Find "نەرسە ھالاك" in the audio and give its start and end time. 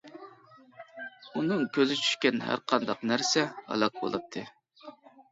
3.11-3.99